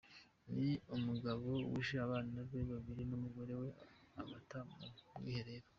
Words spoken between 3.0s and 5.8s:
n’umugore we abata mu bwiherero.